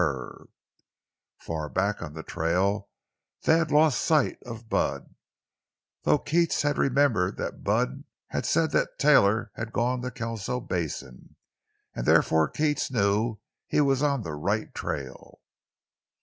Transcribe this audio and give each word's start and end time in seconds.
For 0.03 0.49
far 1.37 1.69
back 1.69 2.01
on 2.01 2.15
the 2.15 2.23
trail 2.23 2.89
they 3.43 3.59
had 3.59 3.69
lost 3.71 4.01
sight 4.01 4.41
of 4.43 4.67
Bud, 4.67 5.13
though 6.01 6.17
Keats 6.17 6.63
had 6.63 6.79
remembered 6.79 7.37
that 7.37 7.63
Bud 7.63 8.05
had 8.29 8.47
said 8.47 8.71
Taylor 8.97 9.51
had 9.53 9.71
gone 9.71 10.01
to 10.01 10.09
Kelso 10.09 10.59
Basin, 10.59 11.35
and 11.93 12.07
therefore 12.07 12.49
Keats 12.49 12.89
knew 12.89 13.37
he 13.67 13.79
was 13.79 14.01
on 14.01 14.23
the 14.23 14.33
right 14.33 14.73
trail. 14.73 15.39